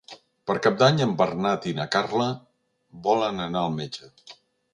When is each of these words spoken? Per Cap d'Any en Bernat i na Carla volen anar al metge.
Per 0.51 0.53
Cap 0.67 0.77
d'Any 0.79 1.03
en 1.05 1.13
Bernat 1.19 1.67
i 1.73 1.75
na 1.81 1.87
Carla 1.97 2.27
volen 3.09 3.45
anar 3.47 3.63
al 3.69 3.77
metge. 3.79 4.13